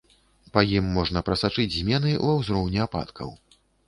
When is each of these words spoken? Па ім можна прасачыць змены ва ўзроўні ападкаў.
Па 0.53 0.61
ім 0.77 0.85
можна 0.95 1.21
прасачыць 1.27 1.65
змены 1.75 2.13
ва 2.23 2.33
ўзроўні 2.39 2.81
ападкаў. 2.87 3.29